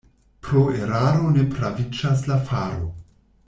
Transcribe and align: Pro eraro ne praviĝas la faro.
Pro 0.47 0.63
eraro 0.85 1.29
ne 1.37 1.45
praviĝas 1.57 2.27
la 2.33 2.41
faro. 2.51 2.91